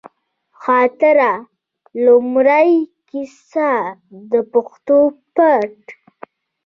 خاطره، 0.61 1.31
لومړۍ 2.05 2.71
کیسه، 3.09 3.71
د 4.31 4.33
پښتو 4.51 4.99
پت 5.35 5.75